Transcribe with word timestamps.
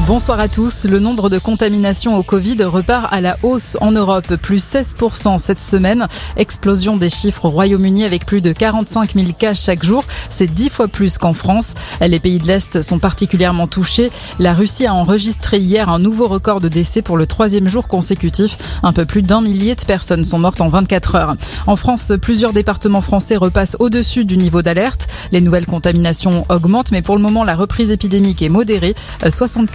Bonsoir 0.00 0.40
à 0.40 0.48
tous. 0.48 0.86
Le 0.86 0.98
nombre 0.98 1.30
de 1.30 1.38
contaminations 1.38 2.18
au 2.18 2.24
Covid 2.24 2.64
repart 2.64 3.10
à 3.12 3.20
la 3.20 3.38
hausse 3.44 3.78
en 3.80 3.92
Europe, 3.92 4.34
plus 4.36 4.62
16% 4.62 5.38
cette 5.38 5.62
semaine. 5.62 6.08
Explosion 6.36 6.96
des 6.96 7.08
chiffres 7.08 7.44
au 7.44 7.50
Royaume-Uni 7.50 8.04
avec 8.04 8.26
plus 8.26 8.40
de 8.40 8.52
45 8.52 9.14
000 9.14 9.28
cas 9.38 9.54
chaque 9.54 9.84
jour. 9.84 10.04
C'est 10.30 10.52
10 10.52 10.70
fois 10.70 10.88
plus 10.88 11.16
qu'en 11.16 11.32
France. 11.32 11.74
Les 12.00 12.18
pays 12.18 12.38
de 12.38 12.46
l'Est 12.46 12.82
sont 12.82 12.98
particulièrement 12.98 13.68
touchés. 13.68 14.10
La 14.40 14.52
Russie 14.52 14.84
a 14.84 14.92
enregistré 14.92 15.58
hier 15.58 15.88
un 15.88 16.00
nouveau 16.00 16.26
record 16.26 16.60
de 16.60 16.68
décès 16.68 17.00
pour 17.00 17.16
le 17.16 17.26
troisième 17.26 17.68
jour 17.68 17.86
consécutif. 17.86 18.58
Un 18.82 18.92
peu 18.92 19.06
plus 19.06 19.22
d'un 19.22 19.40
millier 19.40 19.76
de 19.76 19.84
personnes 19.84 20.24
sont 20.24 20.40
mortes 20.40 20.60
en 20.60 20.68
24 20.68 21.14
heures. 21.14 21.36
En 21.68 21.76
France, 21.76 22.12
plusieurs 22.20 22.52
départements 22.52 23.00
français 23.00 23.36
repassent 23.36 23.76
au-dessus 23.78 24.24
du 24.24 24.36
niveau 24.36 24.60
d'alerte. 24.60 25.06
Les 25.30 25.40
nouvelles 25.40 25.66
contaminations 25.66 26.44
augmentent, 26.48 26.90
mais 26.90 27.00
pour 27.00 27.14
le 27.14 27.22
moment, 27.22 27.44
la 27.44 27.54
reprise 27.54 27.92
épidémique 27.92 28.42
est 28.42 28.48
modérée. 28.48 28.96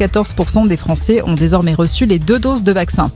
74 0.09 0.19
14% 0.19 0.67
des 0.67 0.77
Français 0.77 1.21
ont 1.23 1.33
désormais 1.33 1.73
reçu 1.73 2.05
les 2.05 2.19
deux 2.19 2.39
doses 2.39 2.63
de 2.63 2.71
vaccin. 2.71 3.11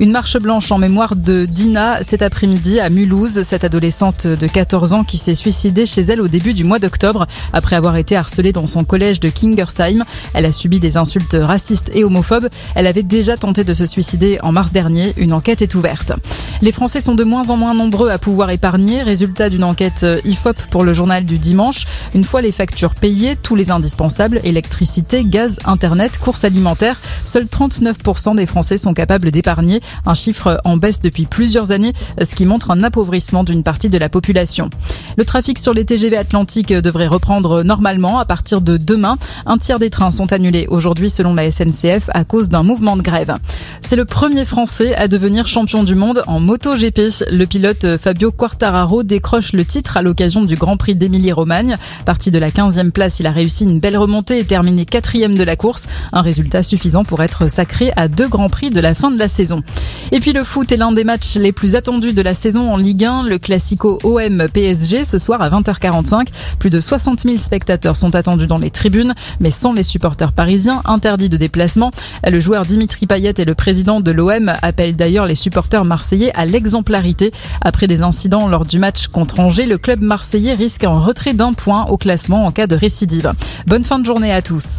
Une 0.00 0.12
marche 0.12 0.38
blanche 0.38 0.70
en 0.70 0.78
mémoire 0.78 1.16
de 1.16 1.44
Dina 1.44 2.02
cet 2.02 2.22
après-midi 2.22 2.78
à 2.78 2.88
Mulhouse, 2.88 3.42
cette 3.42 3.64
adolescente 3.64 4.26
de 4.26 4.46
14 4.46 4.92
ans 4.92 5.04
qui 5.04 5.18
s'est 5.18 5.34
suicidée 5.34 5.86
chez 5.86 6.02
elle 6.02 6.20
au 6.20 6.28
début 6.28 6.54
du 6.54 6.64
mois 6.64 6.78
d'octobre 6.78 7.26
après 7.52 7.76
avoir 7.76 7.96
été 7.96 8.16
harcelée 8.16 8.52
dans 8.52 8.66
son 8.66 8.84
collège 8.84 9.18
de 9.20 9.28
Kingersheim. 9.28 10.04
Elle 10.34 10.46
a 10.46 10.52
subi 10.52 10.78
des 10.78 10.96
insultes 10.96 11.36
racistes 11.38 11.90
et 11.94 12.04
homophobes. 12.04 12.48
Elle 12.74 12.86
avait 12.86 13.02
déjà 13.02 13.36
tenté 13.36 13.64
de 13.64 13.74
se 13.74 13.86
suicider 13.86 14.38
en 14.42 14.52
mars 14.52 14.70
dernier. 14.70 15.14
Une 15.16 15.32
enquête 15.32 15.62
est 15.62 15.74
ouverte. 15.74 16.12
Les 16.60 16.72
Français 16.72 17.00
sont 17.00 17.14
de 17.14 17.24
moins 17.24 17.50
en 17.50 17.56
moins 17.56 17.74
nombreux 17.74 18.10
à 18.10 18.18
pouvoir 18.18 18.50
épargner. 18.50 19.02
Résultat 19.02 19.50
d'une 19.50 19.64
enquête 19.64 20.06
IFOP 20.24 20.56
pour 20.70 20.84
le 20.84 20.92
journal 20.92 21.24
du 21.24 21.38
dimanche. 21.38 21.84
Une 22.14 22.24
fois 22.24 22.40
les 22.40 22.52
factures 22.52 22.94
payées, 22.94 23.36
tous 23.36 23.56
les 23.56 23.70
indispensables, 23.70 24.40
électricité, 24.44 25.24
gaz, 25.24 25.58
internet, 25.64 26.18
courses 26.18 26.37
alimentaire, 26.44 27.00
seuls 27.24 27.44
39% 27.44 28.36
des 28.36 28.46
Français 28.46 28.76
sont 28.76 28.94
capables 28.94 29.30
d'épargner, 29.30 29.80
un 30.06 30.14
chiffre 30.14 30.60
en 30.64 30.76
baisse 30.76 31.00
depuis 31.00 31.26
plusieurs 31.26 31.70
années, 31.70 31.92
ce 32.20 32.34
qui 32.34 32.46
montre 32.46 32.70
un 32.70 32.82
appauvrissement 32.82 33.44
d'une 33.44 33.62
partie 33.62 33.88
de 33.88 33.98
la 33.98 34.08
population. 34.08 34.70
Le 35.16 35.24
trafic 35.24 35.58
sur 35.58 35.74
les 35.74 35.84
TGV 35.84 36.16
Atlantiques 36.16 36.72
devrait 36.72 37.06
reprendre 37.06 37.62
normalement 37.62 38.18
à 38.18 38.24
partir 38.24 38.60
de 38.60 38.76
demain. 38.76 39.18
Un 39.46 39.58
tiers 39.58 39.78
des 39.78 39.90
trains 39.90 40.10
sont 40.10 40.32
annulés 40.32 40.66
aujourd'hui 40.68 41.10
selon 41.10 41.34
la 41.34 41.50
SNCF 41.50 42.10
à 42.14 42.24
cause 42.24 42.48
d'un 42.48 42.62
mouvement 42.62 42.96
de 42.96 43.02
grève. 43.02 43.34
C'est 43.82 43.96
le 43.96 44.04
premier 44.04 44.44
Français 44.44 44.94
à 44.94 45.08
devenir 45.08 45.46
champion 45.46 45.82
du 45.82 45.94
monde 45.94 46.22
en 46.26 46.40
MotoGP. 46.40 47.30
Le 47.30 47.44
pilote 47.44 47.86
Fabio 47.96 48.30
Quartararo 48.30 49.02
décroche 49.02 49.52
le 49.52 49.64
titre 49.64 49.96
à 49.96 50.02
l'occasion 50.02 50.44
du 50.44 50.56
Grand 50.56 50.76
Prix 50.76 50.94
d'Émilie-Romagne. 50.94 51.76
Parti 52.04 52.30
de 52.30 52.38
la 52.38 52.50
15e 52.50 52.90
place, 52.90 53.20
il 53.20 53.26
a 53.26 53.30
réussi 53.30 53.64
une 53.64 53.80
belle 53.80 53.96
remontée 53.96 54.38
et 54.38 54.44
terminé 54.44 54.84
quatrième 54.84 55.36
de 55.36 55.42
la 55.42 55.56
course. 55.56 55.86
Un 56.12 56.20
résultat 56.20 56.62
suffisant 56.62 57.04
pour 57.04 57.22
être 57.22 57.48
sacré 57.48 57.92
à 57.96 58.08
deux 58.08 58.28
grands 58.28 58.50
prix 58.50 58.70
de 58.70 58.80
la 58.80 58.94
fin 58.94 59.10
de 59.10 59.18
la 59.18 59.28
saison. 59.28 59.62
Et 60.12 60.20
puis 60.20 60.32
le 60.32 60.44
foot 60.44 60.70
est 60.70 60.76
l'un 60.76 60.92
des 60.92 61.04
matchs 61.04 61.36
les 61.36 61.52
plus 61.52 61.74
attendus 61.74 62.12
de 62.12 62.22
la 62.22 62.34
saison 62.34 62.70
en 62.72 62.76
Ligue 62.76 63.04
1, 63.04 63.22
le 63.22 63.38
Classico 63.38 63.98
OM 64.02 64.48
PSG 64.52 65.04
ce 65.04 65.16
soir 65.18 65.40
à 65.40 65.48
20h45. 65.48 66.26
Plus 66.58 66.70
de 66.70 66.80
60 66.80 67.20
000 67.20 67.38
spectateurs 67.38 67.96
sont 67.96 68.14
attendus 68.14 68.46
dans 68.46 68.58
les 68.58 68.70
tribunes, 68.70 69.14
mais 69.40 69.50
sans 69.50 69.72
les 69.72 69.82
supporters 69.82 70.32
parisiens 70.32 70.82
interdits 70.84 71.30
de 71.30 71.38
déplacement. 71.38 71.90
Le 72.26 72.38
joueur 72.38 72.66
Dimitri 72.66 73.06
Payet 73.06 73.34
et 73.38 73.44
le 73.44 73.54
président 73.54 73.67
de 73.68 74.10
l'OM 74.12 74.50
appellent 74.62 74.96
d'ailleurs 74.96 75.26
les 75.26 75.34
supporters 75.34 75.84
marseillais 75.84 76.32
à 76.34 76.46
l'exemplarité. 76.46 77.32
Après 77.60 77.86
des 77.86 78.00
incidents 78.00 78.48
lors 78.48 78.64
du 78.64 78.78
match 78.78 79.08
contre 79.08 79.40
Angers, 79.40 79.66
le 79.66 79.76
club 79.76 80.00
marseillais 80.00 80.54
risque 80.54 80.84
un 80.84 80.98
retrait 80.98 81.34
d'un 81.34 81.52
point 81.52 81.84
au 81.86 81.98
classement 81.98 82.46
en 82.46 82.50
cas 82.50 82.66
de 82.66 82.74
récidive. 82.74 83.30
Bonne 83.66 83.84
fin 83.84 83.98
de 83.98 84.06
journée 84.06 84.32
à 84.32 84.40
tous. 84.40 84.76